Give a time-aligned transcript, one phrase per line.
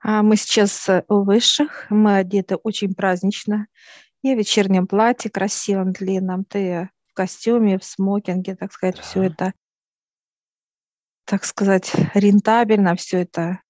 [0.00, 3.66] А мы сейчас э, у высших, мы одеты очень празднично.
[4.22, 9.02] Я в вечернем платье красивом, длинном, ты в костюме, в смокинге, так сказать, да.
[9.02, 9.52] все это,
[11.24, 13.60] так сказать, рентабельно, все это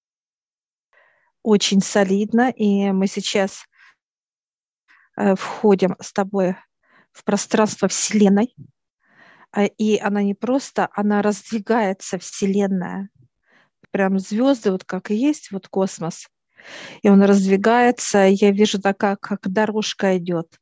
[1.41, 2.51] очень солидно.
[2.51, 3.65] И мы сейчас
[5.17, 6.55] э, входим с тобой
[7.11, 8.55] в пространство Вселенной.
[9.51, 13.09] А, и она не просто, она раздвигается, Вселенная
[13.91, 16.27] прям звезды, вот как и есть, вот космос.
[17.01, 20.59] И он раздвигается, я вижу такая, как дорожка идет.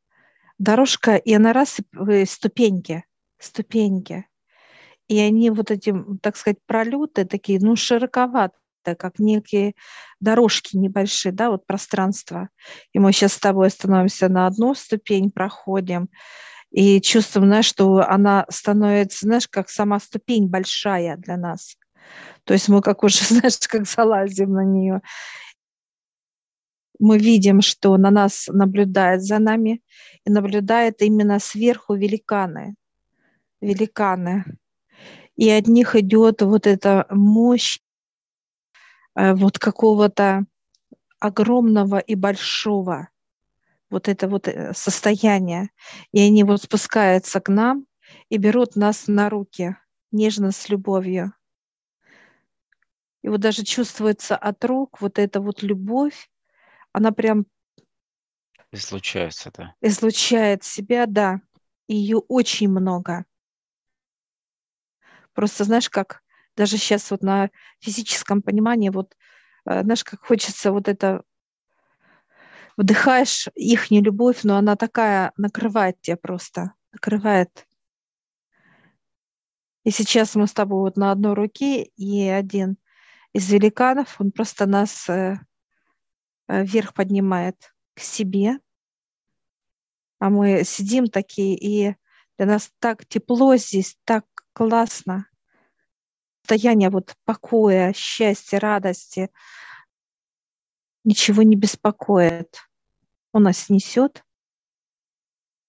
[0.59, 1.77] Дорожка, и она раз,
[2.09, 3.04] и ступеньки,
[3.40, 4.26] ступеньки.
[5.08, 9.73] И они вот эти, так сказать, пролеты такие, ну, широковатые, как некие
[10.20, 12.49] дорожки небольшие, да, вот пространство.
[12.94, 16.09] И мы сейчас с тобой становимся на одну ступень, проходим,
[16.71, 21.77] и чувствуем, знаешь, что она становится, знаешь, как сама ступень большая для нас.
[22.44, 25.02] То есть мы как уже, знаешь, как залазим на нее.
[27.00, 29.82] Мы видим, что на нас наблюдает за нами,
[30.26, 32.76] и наблюдает именно сверху великаны.
[33.62, 34.46] Великаны.
[35.36, 37.80] И от них идет вот эта мощь
[39.16, 40.46] э, вот какого-то
[41.20, 43.10] огромного и большого
[43.90, 45.70] вот это вот э, состояние.
[46.12, 47.86] И они вот спускаются к нам
[48.30, 49.77] и берут нас на руки,
[50.12, 51.34] нежно, с любовью.
[53.23, 56.29] И вот даже чувствуется от рук вот эта вот любовь,
[56.91, 57.46] она прям...
[58.71, 59.74] Излучается, да.
[59.82, 61.41] Излучает себя, да.
[61.87, 63.26] Ее очень много.
[65.34, 66.22] Просто знаешь, как
[66.56, 69.16] даже сейчас вот на физическом понимании, вот
[69.66, 71.24] э, знаешь, как хочется вот это
[72.78, 77.68] вдыхаешь их не любовь, но она такая накрывает тебя просто, накрывает.
[79.84, 82.78] И сейчас мы с тобой вот на одной руке, и один
[83.38, 85.35] из великанов, он просто нас э,
[86.47, 88.59] э, вверх поднимает к себе,
[90.18, 91.96] а мы сидим такие, и
[92.38, 95.28] для нас так тепло здесь, так классно.
[96.42, 99.30] Состояние вот покоя, счастья, радости.
[101.04, 102.58] Ничего не беспокоит.
[103.34, 104.24] Он нас несет.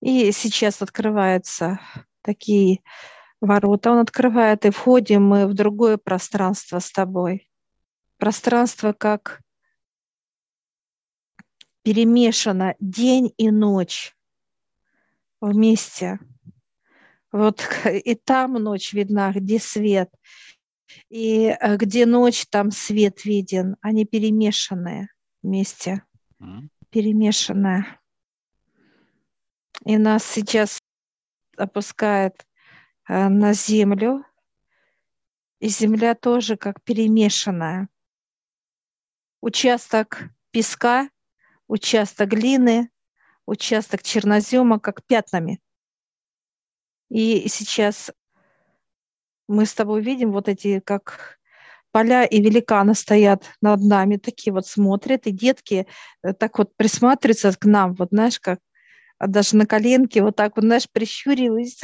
[0.01, 1.81] И сейчас открываются
[2.23, 2.81] такие
[3.43, 3.91] ворота.
[3.91, 7.48] Он открывает, и входим мы в другое пространство с тобой
[8.19, 9.41] пространство как
[11.83, 14.15] перемешано день и ночь
[15.41, 16.19] вместе.
[17.33, 20.11] Вот и там ночь видна, где свет,
[21.09, 23.77] и э, где ночь, там свет виден.
[23.81, 25.09] Они перемешанные
[25.43, 26.03] вместе,
[26.41, 26.69] mm.
[29.85, 30.79] И нас сейчас
[31.57, 32.47] опускает
[33.09, 34.25] э, на землю,
[35.61, 37.89] и земля тоже как перемешанная
[39.41, 41.09] участок песка,
[41.67, 42.91] участок глины,
[43.47, 45.61] участок чернозема, как пятнами.
[47.11, 48.11] И сейчас
[49.47, 51.39] мы с тобой видим вот эти, как
[51.91, 55.87] поля и великаны стоят над нами, такие вот смотрят, и детки
[56.23, 58.61] э, так вот присматриваются к нам, вот знаешь, как
[59.19, 61.83] а даже на коленке вот так вот, знаешь, прищуриваясь.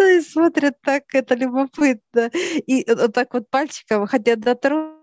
[0.00, 2.30] И смотрят так, это любопытно.
[2.66, 5.01] И вот так вот пальчиком хотят дотронуться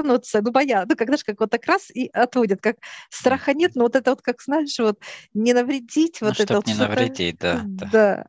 [0.00, 2.76] тронуться, ну, понятно, ну, когда же как вот так раз и отводят, как
[3.10, 4.98] страха нет, но вот это вот, как знаешь, вот
[5.34, 7.62] не навредить, ну, вот это вот не навредить, да.
[7.64, 8.26] Да.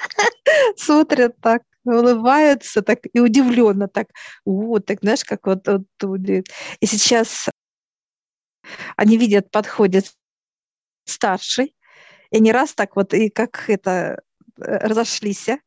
[0.76, 4.08] Смотрят так, улыбаются так и удивленно так,
[4.44, 6.18] вот, так, знаешь, как вот, вот
[6.80, 7.48] и сейчас
[8.96, 10.12] они видят, подходит
[11.04, 11.74] старший,
[12.30, 14.22] и не раз так вот, и как это,
[14.58, 15.58] э, разошлись, а.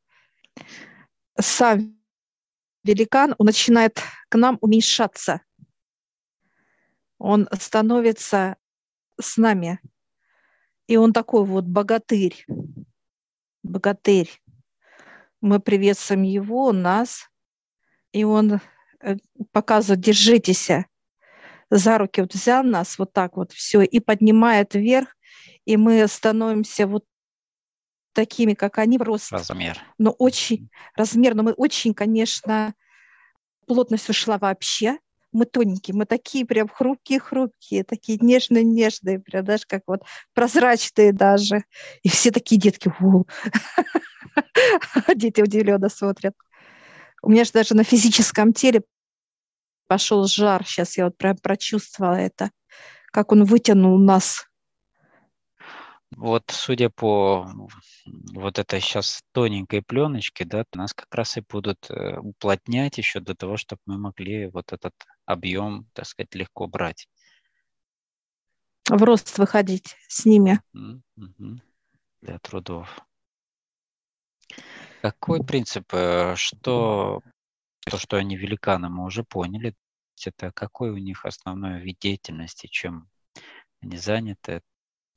[1.39, 2.02] сам
[2.83, 3.99] великан, он начинает
[4.29, 5.41] к нам уменьшаться.
[7.17, 8.57] Он становится
[9.19, 9.79] с нами.
[10.88, 12.45] И он такой вот богатырь.
[13.63, 14.29] Богатырь.
[15.41, 17.29] Мы приветствуем его, нас.
[18.11, 18.59] И он
[19.00, 19.15] э,
[19.51, 20.69] показывает, держитесь.
[21.69, 25.15] За руки вот взял нас вот так вот все и поднимает вверх.
[25.65, 27.06] И мы становимся вот
[28.13, 29.38] такими, как они, просто.
[29.38, 29.80] Размер.
[29.98, 32.74] Но очень, размер, но мы очень, конечно,
[33.68, 34.98] плотность ушла вообще.
[35.31, 40.04] Мы тоненькие, мы такие прям хрупкие-хрупкие, такие нежные-нежные, прям даже как вот
[40.36, 41.63] прозрачные даже.
[42.04, 42.94] И все такие детки,
[45.16, 46.36] дети удивленно смотрят.
[47.24, 48.83] У меня же даже на физическом теле
[49.88, 50.66] пошел жар.
[50.66, 52.51] Сейчас я вот прям прочувствовала это,
[53.12, 54.45] как он вытянул нас
[56.18, 57.48] Вот судя по
[58.33, 63.36] вот этой сейчас тоненькой пленочке, да, нас как раз и будут э, уплотнять еще для
[63.36, 64.94] того, чтобы мы могли вот этот
[65.25, 67.07] объем, так сказать, легко брать.
[68.89, 70.60] В рост выходить с ними.
[70.74, 71.62] Угу.
[72.21, 73.00] Для трудов.
[75.01, 77.21] Какой принцип, э, что
[77.86, 79.75] то, что они великаны, мы уже поняли.
[80.25, 83.09] Это какой у них основной вид деятельности, чем
[83.81, 84.62] они заняты.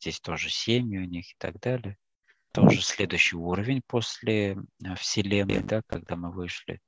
[0.00, 1.96] Здесь тоже семьи у них и так далее.
[2.52, 6.80] Тоже следующий уровень после э, Вселенной, да, когда мы вышли.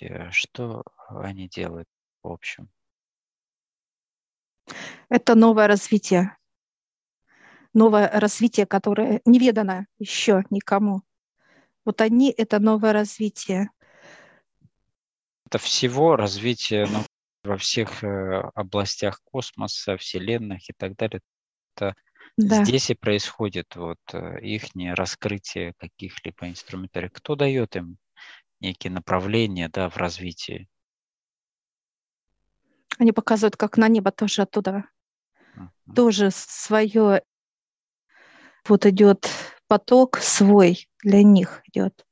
[0.00, 1.88] Э, что они делают
[2.22, 2.68] в общем?
[5.08, 6.36] Это новое развитие.
[7.72, 11.02] Новое развитие, которое неведано еще никому.
[11.84, 13.70] Вот они— это новое развитие.
[15.46, 17.04] Это всего развитие ну,
[17.44, 21.20] во всех э, областях космоса, вселенных и так далее.
[21.74, 21.94] Это
[22.36, 22.64] да.
[22.64, 27.12] здесь и происходит вот э, их раскрытие каких-либо инструментариев.
[27.12, 27.98] Кто дает им
[28.60, 30.68] некие направления да, в развитии?
[32.98, 34.84] Они показывают, как на небо тоже оттуда.
[35.56, 35.94] Uh-huh.
[35.94, 37.22] Тоже свое
[38.68, 39.28] вот идет
[39.66, 42.06] поток свой для них идет.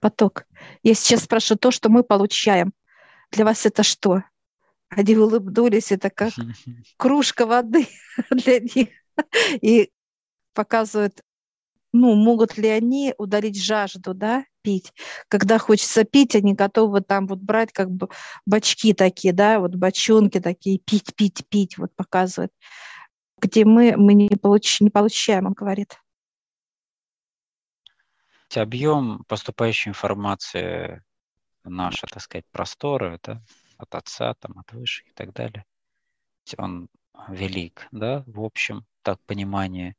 [0.00, 0.46] Поток.
[0.82, 2.72] Я сейчас спрашиваю то, что мы получаем.
[3.30, 4.22] Для вас это что?
[4.96, 6.32] Они улыбнулись, это как
[6.96, 7.88] кружка воды
[8.30, 8.88] для них.
[9.60, 9.90] И
[10.54, 11.22] показывают,
[11.92, 14.92] ну, могут ли они удалить жажду, да, пить.
[15.28, 18.08] Когда хочется пить, они готовы там вот брать как бы
[18.46, 22.52] бачки такие, да, вот бочонки такие, пить, пить, пить, вот показывают.
[23.40, 26.00] Где мы, мы не, получ, не получаем, он говорит.
[28.54, 31.02] Объем поступающей информации
[31.64, 33.42] наши, так сказать, просторы, да,
[33.78, 35.64] от отца, там, от выше и так далее.
[36.58, 36.88] Он
[37.28, 39.94] велик, да, в общем, так понимание.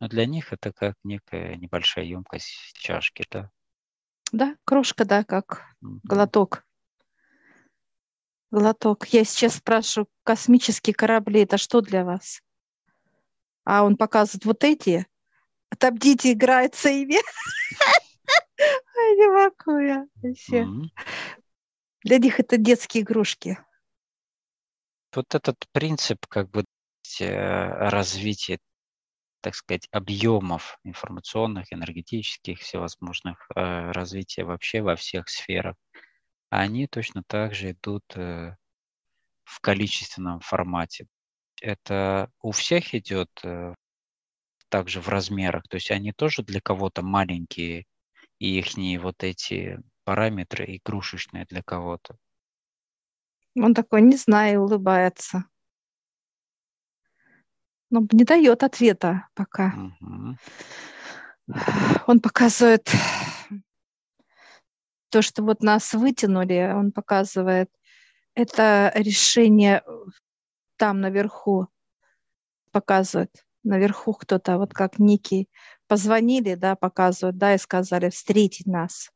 [0.00, 3.50] Но для них это как некая небольшая емкость чашки, да.
[4.32, 6.00] Да, кружка, да, как mm-hmm.
[6.04, 6.64] глоток.
[8.50, 9.06] Глоток.
[9.08, 12.40] Я сейчас спрашиваю, космические корабли, это что для вас?
[13.64, 15.06] А он показывает вот эти.
[15.78, 17.18] Там дети играются ими.
[18.58, 20.66] Не могу я вообще.
[22.04, 23.58] Для них это детские игрушки.
[25.14, 26.64] Вот этот принцип как бы
[27.20, 28.58] э, развития,
[29.40, 35.76] так сказать, объемов информационных, энергетических, всевозможных, э, развития вообще во всех сферах,
[36.50, 38.56] они точно так же идут э,
[39.44, 41.06] в количественном формате.
[41.60, 43.30] Это у всех идет
[44.68, 47.84] также в размерах, то есть они тоже для кого-то маленькие,
[48.38, 52.16] и их вот эти параметры игрушечные для кого-то.
[53.54, 55.44] Он такой, не знаю, улыбается.
[57.90, 59.74] Но не дает ответа пока.
[60.00, 60.36] Угу.
[62.06, 62.90] Он показывает
[65.10, 67.70] то, что вот нас вытянули, он показывает,
[68.34, 69.82] это решение
[70.76, 71.68] там наверху
[72.70, 73.44] показывает.
[73.64, 75.48] Наверху кто-то, вот как некий
[75.86, 79.12] позвонили, да, показывают, да, и сказали встретить нас.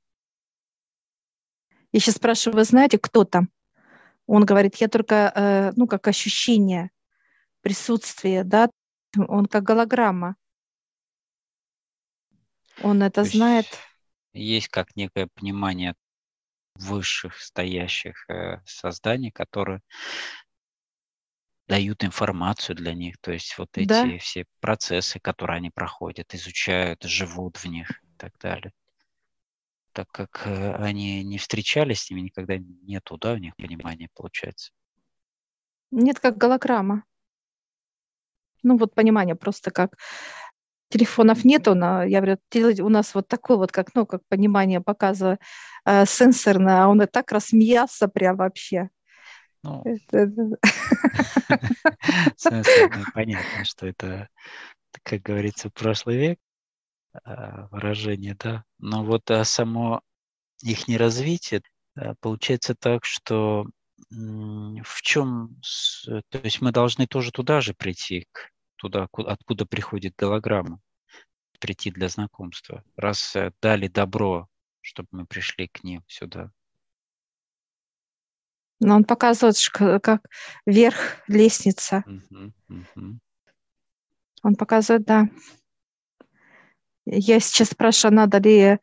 [1.93, 3.49] Я сейчас спрашиваю, вы знаете, кто там?
[4.27, 6.91] Он говорит, я только, э, ну, как ощущение
[7.62, 8.71] присутствия, да,
[9.17, 10.37] он как голограмма.
[12.83, 13.67] Он это То знает.
[14.33, 15.94] Есть как некое понимание
[16.75, 19.81] высших стоящих э, созданий, которые
[21.69, 24.19] дают информацию для них, то есть вот эти да.
[24.19, 28.73] все процессы, которые они проходят, изучают, живут в них и так далее.
[29.97, 34.73] Так как э, они не встречались с ними, никогда нету, да, у них понимания, получается.
[35.91, 37.05] Нет, как голограмма.
[38.62, 39.97] Ну вот понимание просто как
[40.91, 42.37] телефонов нету, но я говорю,
[42.85, 45.38] у нас вот такой вот, как, ну, как понимание показываю,
[45.87, 48.91] э, сенсорное, а он и так рассмеялся прям вообще.
[49.62, 49.83] Ну,
[53.15, 54.29] понятно, что это,
[55.05, 56.38] как говорится, прошлый век
[57.70, 58.64] выражение, да.
[58.78, 60.02] Но вот а само
[60.62, 61.62] их не развитие
[61.94, 63.66] а, получается так, что
[64.11, 65.58] в чем,
[66.04, 68.26] то есть мы должны тоже туда же прийти,
[68.76, 70.80] туда, откуда приходит голограмма,
[71.58, 74.49] прийти для знакомства, раз э, дали добро,
[74.80, 76.50] чтобы мы пришли к ним сюда.
[78.78, 79.56] Но он показывает,
[80.02, 80.23] как
[80.66, 82.04] вверх лестница.
[82.06, 83.14] Uh-huh, uh-huh.
[84.42, 85.28] Он показывает, да.
[87.07, 88.79] Я сейчас спрашиваю, надо ли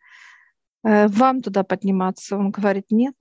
[0.83, 2.37] э, вам туда подниматься.
[2.37, 3.15] Он говорит, нет.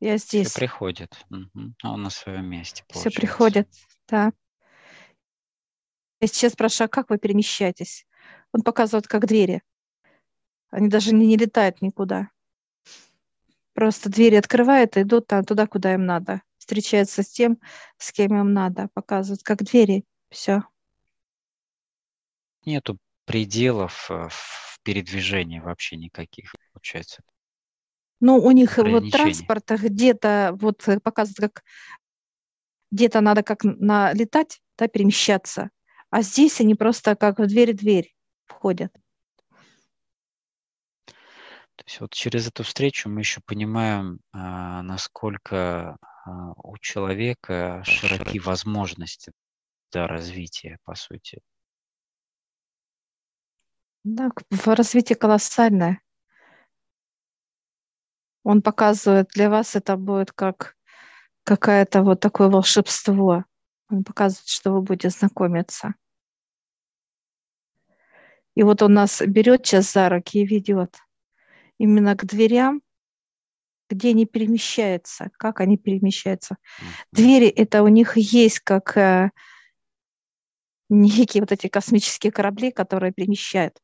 [0.00, 0.48] Я здесь.
[0.48, 1.24] Все приходит.
[1.30, 1.74] Угу.
[1.84, 2.82] Он на своем месте.
[2.88, 3.10] Получается.
[3.10, 3.68] Все приходит,
[4.08, 4.32] да.
[6.20, 8.06] Я сейчас спрашиваю, а как вы перемещаетесь?
[8.52, 9.62] Он показывает, как двери.
[10.70, 12.30] Они даже не, не летают никуда.
[13.74, 16.42] Просто двери открывают и идут там, туда, куда им надо.
[16.56, 17.58] Встречаются с тем,
[17.98, 18.88] с кем им надо.
[18.94, 20.04] Показывают, как двери.
[20.30, 20.62] Все.
[22.64, 22.98] Нету
[23.32, 27.22] пределов э, в передвижении вообще никаких, получается.
[28.20, 31.64] Ну, у них вот транспорт где-то вот э, показывает, как
[32.90, 35.70] где-то надо как налетать, да, перемещаться.
[36.10, 38.92] А здесь они просто как в дверь-дверь входят.
[41.06, 45.96] То есть вот через эту встречу мы еще понимаем, а, насколько
[46.26, 49.32] а, у человека широки возможности
[49.90, 51.40] для развития, по сути.
[54.04, 56.00] Да, в развитии колоссальное.
[58.42, 60.74] Он показывает, для вас это будет как
[61.44, 63.44] какое-то вот такое волшебство.
[63.88, 65.94] Он показывает, что вы будете знакомиться.
[68.56, 70.98] И вот он нас берет сейчас за руки и ведет
[71.78, 72.82] именно к дверям,
[73.88, 76.56] где они перемещаются, как они перемещаются.
[77.12, 79.30] Двери это у них есть как э,
[80.88, 83.78] некие вот эти космические корабли, которые перемещают.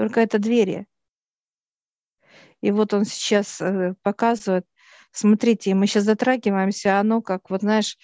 [0.00, 0.86] Только это двери.
[2.62, 4.64] И вот он сейчас э, показывает,
[5.12, 7.98] смотрите, мы сейчас затрагиваемся, оно как, вот знаешь,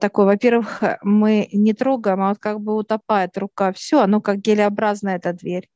[0.00, 5.14] такое, во-первых, мы не трогаем, а вот как бы утопает рука, все, оно как гелеобразная
[5.14, 5.68] эта дверь.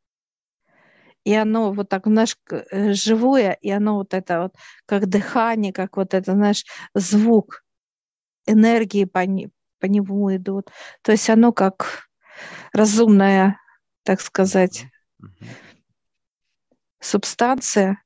[1.23, 5.97] И оно вот так, знаешь, э, живое, и оно вот это вот, как дыхание, как
[5.97, 7.63] вот это, знаешь, звук,
[8.47, 10.73] энергии по, не, по нему идут.
[11.03, 12.09] То есть оно как
[12.73, 13.61] разумная,
[14.03, 14.87] так сказать,
[17.01, 18.03] субстанция.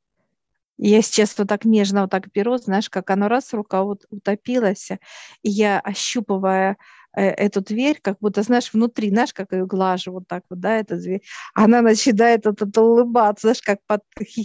[0.78, 4.90] Я сейчас вот так нежно вот так беру, знаешь, как оно раз, рука вот утопилась,
[5.42, 6.78] и я, ощупывая
[7.14, 10.78] э, эту дверь, как будто, знаешь, внутри, знаешь, как ее глажу вот так вот, да,
[10.78, 11.22] эта дверь,
[11.54, 14.00] она начинает вот это улыбаться, знаешь, как под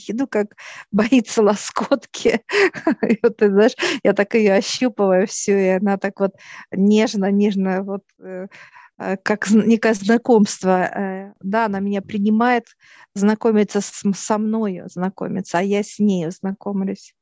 [0.10, 0.48] ну, как
[0.92, 2.42] боится лоскотки.
[3.10, 6.34] И вот, ты знаешь, я так ее ощупываю всю, и она так вот
[6.72, 8.48] нежно-нежно вот Э,
[8.98, 10.84] как некое знакомство.
[10.84, 12.68] Э, да, она меня принимает,
[13.14, 17.14] знакомится со мной, знакомится, а я с ней знакомлюсь.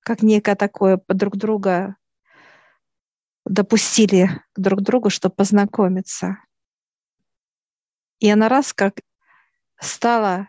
[0.00, 1.96] Как некое такое друг друга
[3.44, 6.38] допустили друг другу, чтобы познакомиться.
[8.18, 9.00] И она раз как
[9.78, 10.48] стала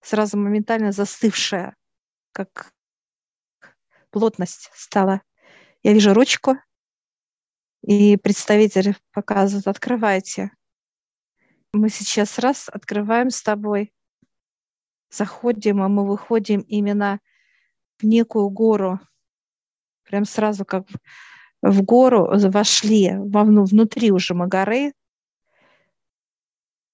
[0.00, 1.74] сразу моментально застывшая,
[2.32, 2.72] как
[4.10, 5.22] плотность стала.
[5.82, 6.56] Я вижу ручку,
[7.86, 10.50] и представитель показывает, открывайте.
[11.72, 13.92] Мы сейчас раз открываем с тобой,
[15.08, 17.20] заходим, а мы выходим именно
[17.98, 18.98] в некую гору.
[20.02, 20.88] Прям сразу как
[21.62, 24.92] в гору вошли, вовну, внутри уже мы горы.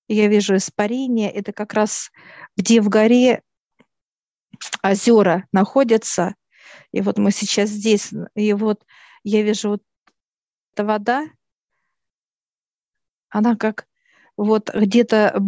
[0.08, 1.30] Я вижу испарение.
[1.30, 2.10] Это как раз
[2.54, 3.42] где в горе
[4.82, 6.34] озера находятся.
[6.90, 8.10] И вот мы сейчас здесь.
[8.34, 8.84] И вот
[9.24, 9.82] я вижу вот
[10.72, 11.26] эта вода,
[13.28, 13.86] она как
[14.36, 15.38] вот где-то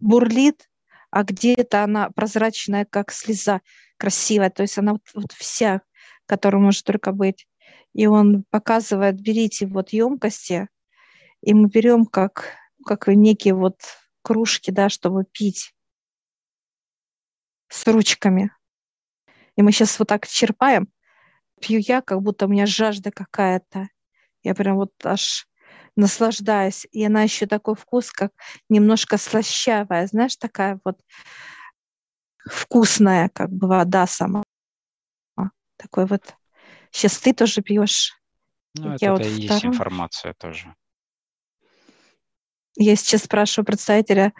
[0.00, 0.68] бурлит,
[1.10, 3.60] а где-то она прозрачная, как слеза,
[3.96, 4.50] красивая.
[4.50, 5.82] То есть она вот, вот вся,
[6.26, 7.46] которая может только быть.
[7.92, 10.68] И он показывает, берите вот емкости,
[11.42, 13.80] и мы берем как, как некие вот
[14.22, 15.74] кружки, да, чтобы пить
[17.68, 18.50] с ручками.
[19.56, 20.88] И мы сейчас вот так черпаем,
[21.60, 23.88] пью я, как будто у меня жажда какая-то.
[24.44, 25.48] Я прям вот аж
[25.96, 26.86] наслаждаюсь.
[26.92, 28.32] И она еще такой вкус, как
[28.68, 31.00] немножко слащавая, знаешь, такая вот
[32.48, 34.42] вкусная, как бы вода сама.
[35.76, 36.36] Такой вот.
[36.90, 38.12] Сейчас ты тоже пьешь.
[38.74, 40.74] Ну, это, вот и есть информация тоже.
[42.76, 44.32] Я сейчас спрашиваю представителя,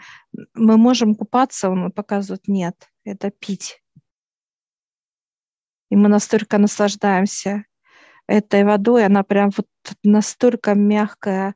[0.53, 1.69] мы можем купаться?
[1.69, 3.81] Он показывает, нет, это пить.
[5.89, 7.65] И мы настолько наслаждаемся
[8.27, 9.05] этой водой.
[9.05, 9.67] Она прям вот
[10.03, 11.55] настолько мягкая,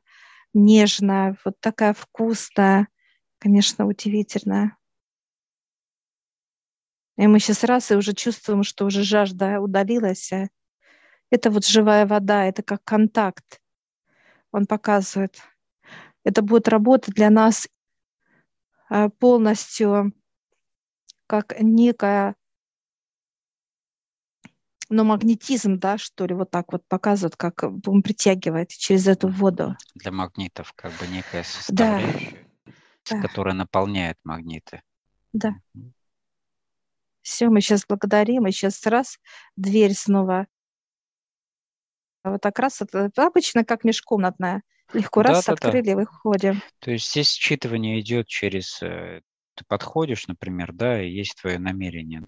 [0.54, 2.88] нежная, вот такая вкусная,
[3.38, 4.76] конечно, удивительная.
[7.16, 10.30] И мы сейчас раз и уже чувствуем, что уже жажда удалилась.
[11.30, 13.60] Это вот живая вода, это как контакт.
[14.52, 15.36] Он показывает.
[16.24, 17.68] Это будет работать для нас
[18.88, 20.12] а, полностью
[21.26, 22.34] как некая
[24.90, 29.76] но магнетизм, да, что ли, вот так вот показывает, как он притягивает через эту воду.
[29.94, 32.46] Для магнитов как бы некая составляющая,
[33.08, 33.22] да.
[33.22, 34.82] которая наполняет магниты.
[35.32, 35.54] Да.
[37.22, 39.18] Все, мы сейчас благодарим, и сейчас раз
[39.56, 40.48] дверь снова.
[42.24, 45.68] Вот так раз, это обычно как межкомнатная Легко Да, раз да, да.
[45.68, 46.62] открыли, выходим.
[46.80, 48.82] То есть здесь считывание идет через...
[48.82, 49.20] э,
[49.54, 52.26] Ты подходишь, например, да, и есть твое намерение,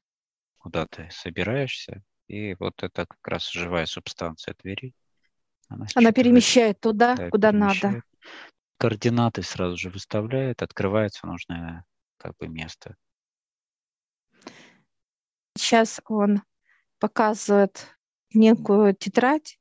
[0.58, 4.94] куда ты собираешься, и вот это как раз живая субстанция двери.
[5.68, 7.80] Она считывает, перемещает туда, да, куда надо.
[7.80, 8.04] перемещает.
[8.78, 11.84] Координаты сразу же выставляет, открывается нужное
[12.16, 12.96] как бы место.
[15.56, 16.42] Сейчас он
[16.98, 17.96] показывает
[18.34, 19.58] некую тетрадь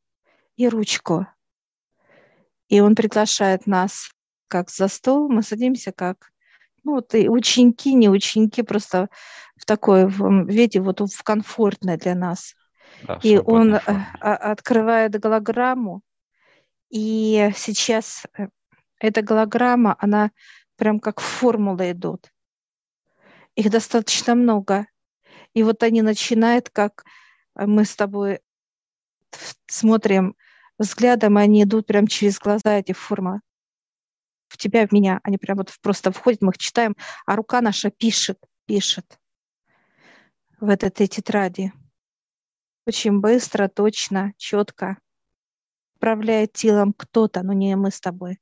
[0.55, 1.27] и ручку.
[2.67, 4.11] И он приглашает нас
[4.47, 6.31] как за стол, мы садимся как
[6.83, 9.09] ну, вот и ученики, не ученики, просто
[9.55, 12.55] в такой в виде, вот в комфортной для нас.
[13.03, 14.07] Да, и он форме.
[14.19, 16.01] а, открывает голограмму,
[16.89, 18.47] и сейчас э,
[18.99, 20.31] эта голограмма, она
[20.75, 22.31] прям как формулы идут.
[23.55, 24.87] Их достаточно много.
[25.53, 27.03] И вот они начинают, как
[27.55, 28.39] мы с тобой
[29.67, 30.35] смотрим
[30.77, 33.41] взглядом, они идут прям через глаза, эти формы.
[34.51, 35.21] В тебя, в меня.
[35.23, 39.17] Они прям вот просто входят, мы их читаем, а рука наша пишет, пишет
[40.59, 41.71] в этой тетради.
[42.85, 44.97] Очень быстро, точно, четко.
[45.95, 48.39] Управляет телом кто-то, но не мы с тобой.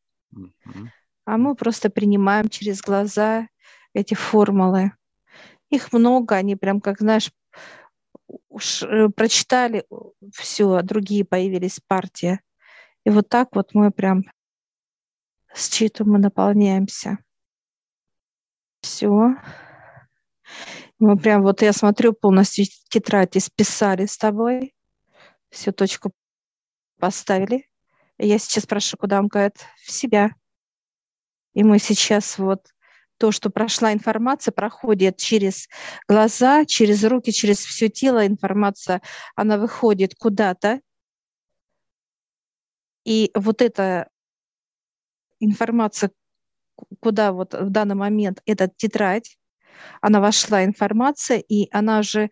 [1.25, 3.47] А мы просто принимаем через глаза
[3.93, 4.93] эти формулы.
[5.69, 7.31] Их много, они прям, как знаешь,
[8.47, 9.85] уж э, прочитали
[10.33, 12.39] все, а другие появились партии.
[13.05, 14.23] И вот так вот мы прям
[15.55, 17.17] считываем и наполняемся.
[18.81, 19.35] Все.
[20.99, 24.75] Мы прям вот я смотрю полностью тетрадь исписали с тобой.
[25.49, 26.11] Всю точку
[26.99, 27.67] поставили.
[28.17, 30.31] Я сейчас прошу, куда он говорит, в себя.
[31.53, 32.73] И мы сейчас вот
[33.17, 35.67] то, что прошла информация, проходит через
[36.07, 39.01] глаза, через руки, через все тело информация,
[39.35, 40.81] она выходит куда-то.
[43.05, 44.09] И вот эта
[45.39, 46.11] информация,
[46.99, 49.37] куда вот в данный момент эта тетрадь,
[50.01, 52.29] она вошла информация, и она же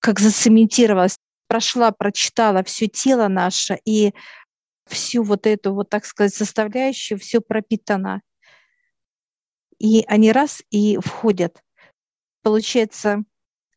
[0.00, 4.12] как зацементировалась, прошла, прочитала все тело наше, и
[4.86, 8.22] всю вот эту, вот так сказать, составляющую, все пропитано.
[9.78, 11.62] И они раз и входят.
[12.42, 13.24] Получается,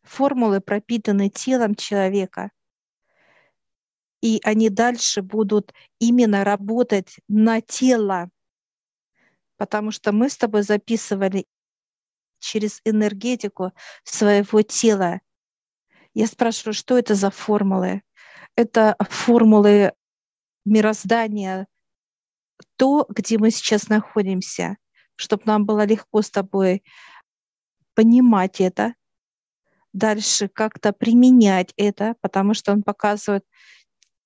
[0.03, 2.51] формулы пропитаны телом человека.
[4.21, 8.29] И они дальше будут именно работать на тело.
[9.61, 11.45] Потому что мы с тобой записывали
[12.39, 15.21] через энергетику своего тела.
[16.15, 18.01] Я спрашиваю, что это за формулы?
[18.55, 19.93] Это формулы
[20.65, 21.67] мироздания,
[22.75, 24.77] то, где мы сейчас находимся,
[25.15, 26.83] чтобы нам было легко с тобой
[27.93, 28.95] понимать это,
[29.93, 33.45] дальше как-то применять это, потому что он показывает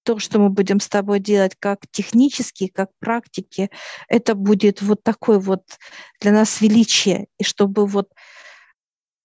[0.06, 3.72] то, что мы будем с тобой делать как технически, как практики,
[4.08, 5.64] это будет вот такое вот
[6.22, 7.28] для нас величие.
[7.40, 8.14] И чтобы вот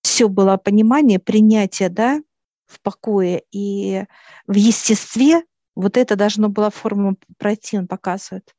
[0.02, 2.20] все было понимание, принятие, да,
[2.66, 4.04] в покое и
[4.46, 5.44] в естестве,
[5.76, 8.54] вот это должно было форму пройти, он показывает.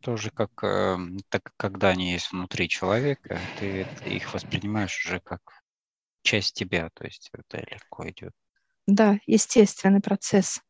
[0.00, 0.96] Тоже как, э,
[1.28, 5.42] так, когда они есть внутри человека, ты их воспринимаешь уже как
[6.22, 8.32] часть тебя, то есть это легко идет.
[8.88, 10.62] Да, естественный процесс.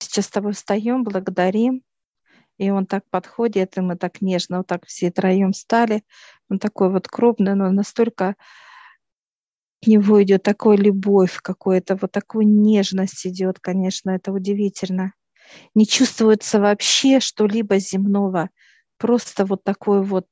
[0.00, 1.82] Сейчас с тобой встаем, благодарим.
[2.58, 6.02] И он так подходит, и мы так нежно, вот так все троем стали.
[6.50, 8.34] Он такой вот крупный, но настолько
[9.84, 15.12] к него идет такой любовь какой-то, вот такую нежность идет, конечно, это удивительно.
[15.76, 18.50] Не чувствуется вообще что-либо земного,
[18.98, 20.26] просто вот такое вот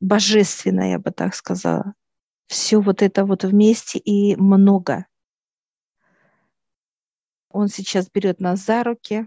[0.00, 1.94] божественное, я бы так сказала
[2.52, 5.06] все вот это вот вместе и много.
[7.48, 9.26] Он сейчас берет нас за руки,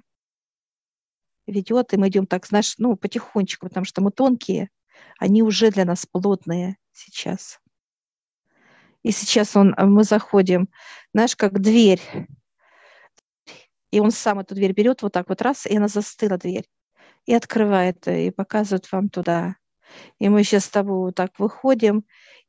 [1.47, 4.69] ведет, и мы идем так, знаешь, ну, потихонечку, потому что мы тонкие,
[5.17, 7.59] они уже для нас плотные сейчас.
[9.01, 10.69] И сейчас он, мы заходим,
[11.11, 12.01] знаешь, как дверь,
[13.89, 16.67] и он сам эту дверь берет вот так вот раз, и она застыла дверь,
[17.25, 19.55] и открывает, и показывает вам туда.
[20.19, 22.05] И мы сейчас с тобой вот так выходим,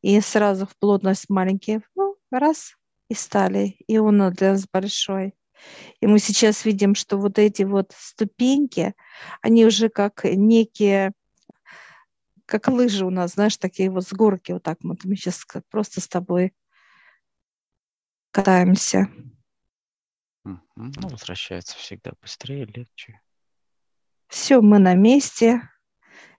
[0.07, 2.77] и сразу в плотность маленькие, ну, раз,
[3.09, 3.75] и стали.
[3.89, 5.35] И он для нас большой.
[6.01, 8.95] И мы сейчас видим, что вот эти вот ступеньки,
[9.43, 11.13] они уже как некие,
[12.45, 15.03] как лыжи у нас, знаешь, такие вот с горки вот так вот.
[15.03, 16.55] Мы сейчас просто с тобой
[18.31, 19.09] катаемся.
[20.45, 23.21] Ну, возвращается всегда быстрее, легче.
[24.29, 25.69] Все, мы на месте.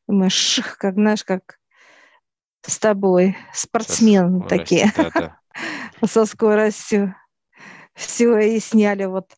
[0.07, 1.59] Мы ших, как, знаешь, как
[2.67, 5.39] с тобой, спортсмены Со такие, да, да.
[6.07, 7.15] со скоростью.
[7.93, 9.31] Все, и сняли вот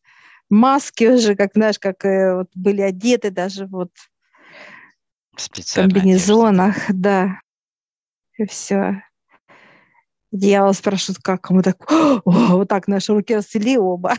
[0.50, 3.92] маски уже, как, знаешь, как э, вот были одеты даже вот
[5.38, 6.94] в комбинезонах, одежда.
[6.94, 7.42] да.
[8.38, 9.04] И все.
[10.32, 11.50] Дьявол спрашивает, как?
[11.50, 14.16] А мы так, О, вот так наши руки расцвели оба.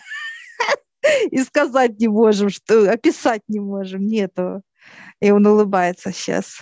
[1.31, 4.63] И сказать не можем, что описать не можем, нету.
[5.21, 6.61] И он улыбается сейчас.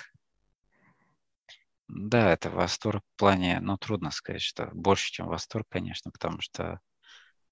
[1.89, 6.81] Да, это восторг в плане, ну, трудно сказать, что больше, чем восторг, конечно, потому что,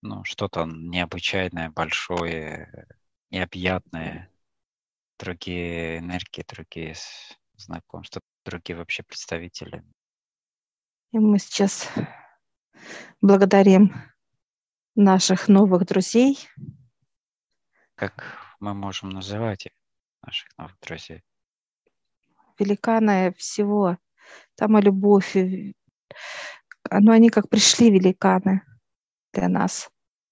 [0.02, 2.86] ну, что-то необычайное, большое,
[3.30, 4.30] необъятное,
[5.18, 6.94] другие энергии, другие
[7.56, 9.82] знакомства, другие вообще представители.
[11.12, 11.88] И мы сейчас
[13.22, 13.94] благодарим
[14.94, 16.38] наших новых друзей.
[17.94, 19.72] Как мы можем называть их,
[20.20, 21.22] наших новых друзей?
[22.58, 23.96] Великаны всего
[24.56, 25.74] там и любовь, и...
[26.90, 28.62] ну, они как пришли великаны
[29.32, 29.90] для нас.